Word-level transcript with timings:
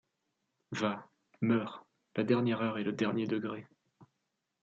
Va! 0.71 1.07
meurs! 1.41 1.85
la 2.15 2.23
dernière 2.23 2.61
heure 2.61 2.79
est 2.79 2.83
le 2.83 2.91
dernier 2.91 3.27
degré. 3.27 3.67